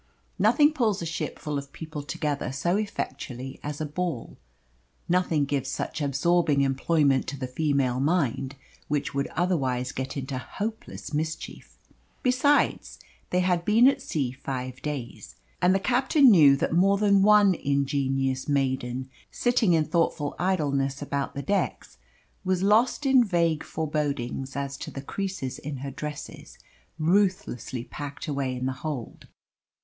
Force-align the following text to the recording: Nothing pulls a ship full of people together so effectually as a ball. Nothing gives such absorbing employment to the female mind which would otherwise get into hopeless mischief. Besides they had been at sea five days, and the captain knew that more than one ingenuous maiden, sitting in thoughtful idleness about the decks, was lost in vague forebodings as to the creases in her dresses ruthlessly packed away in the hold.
Nothing 0.39 0.73
pulls 0.73 1.03
a 1.03 1.05
ship 1.05 1.37
full 1.37 1.59
of 1.59 1.71
people 1.73 2.01
together 2.01 2.51
so 2.51 2.75
effectually 2.75 3.59
as 3.61 3.79
a 3.79 3.85
ball. 3.85 4.35
Nothing 5.07 5.45
gives 5.45 5.69
such 5.69 6.01
absorbing 6.01 6.61
employment 6.61 7.27
to 7.27 7.37
the 7.37 7.45
female 7.45 7.99
mind 7.99 8.55
which 8.87 9.13
would 9.13 9.27
otherwise 9.35 9.91
get 9.91 10.17
into 10.17 10.39
hopeless 10.39 11.13
mischief. 11.13 11.77
Besides 12.23 12.97
they 13.29 13.41
had 13.41 13.63
been 13.63 13.87
at 13.87 14.01
sea 14.01 14.31
five 14.31 14.81
days, 14.81 15.35
and 15.61 15.75
the 15.75 15.79
captain 15.79 16.31
knew 16.31 16.55
that 16.55 16.73
more 16.73 16.97
than 16.97 17.21
one 17.21 17.53
ingenuous 17.53 18.49
maiden, 18.49 19.07
sitting 19.29 19.73
in 19.73 19.85
thoughtful 19.85 20.35
idleness 20.39 21.03
about 21.03 21.35
the 21.35 21.43
decks, 21.43 21.99
was 22.43 22.63
lost 22.63 23.05
in 23.05 23.23
vague 23.23 23.63
forebodings 23.63 24.55
as 24.55 24.77
to 24.77 24.89
the 24.89 25.03
creases 25.03 25.59
in 25.59 25.77
her 25.85 25.91
dresses 25.91 26.57
ruthlessly 26.97 27.83
packed 27.83 28.27
away 28.27 28.55
in 28.55 28.65
the 28.65 28.71
hold. 28.81 29.27